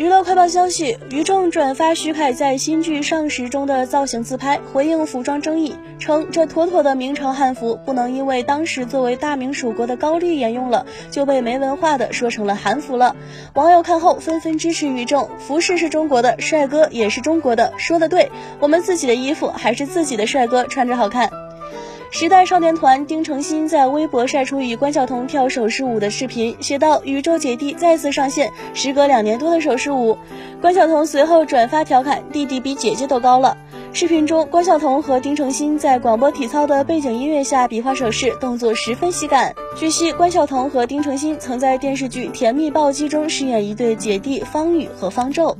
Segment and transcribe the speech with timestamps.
[0.00, 13.14] 娱乐快报消息：于正转发徐凯在新剧《上时》中的造型自拍，回应服装争议，称这妥妥的明朝汉服，不能因为当时作为大明属国的高丽沿用了，就被没文化的说成了韩服了。
[13.52, 21.30] 网友看后纷纷支持于正，服饰是中国的，帅哥也是中国的，说的对，我们自己的衣服还是自己的帅哥穿着好看。
[22.10, 30.18] 时代少年团丁程鑫在微博晒出与关晓彤跳手势舞的视频，写道：“宇宙姐弟再次上线，时隔两年多的手势舞。”
[30.60, 33.56] 关晓彤随后转发调侃：“弟弟比姐姐都高了。”
[33.94, 39.54] 视频中，关晓彤和丁程鑫在广播体操的背景音乐下比划手势，动作十分喜感。
[39.76, 45.56] 据悉，关晓彤和丁程鑫曾在电视剧《甜蜜暴击》中饰演一对姐弟方宇和方宙。